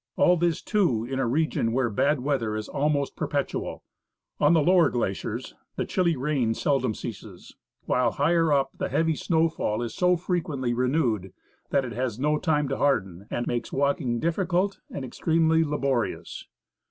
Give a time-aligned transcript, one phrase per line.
[0.15, 3.83] All this, too, in a region where bad weather is almost perpetual.
[4.39, 9.83] On the lower glaciers the chilly rain seldom ceases, while, higher up, the heavy snowfall
[9.83, 11.33] is so frequently renewed
[11.69, 16.47] that it has no time to harden, and makes walk ing, difficult and extremely laborious.